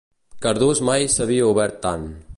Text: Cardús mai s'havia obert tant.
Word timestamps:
Cardús 0.45 0.81
mai 0.91 1.05
s'havia 1.17 1.53
obert 1.53 1.79
tant. 1.87 2.13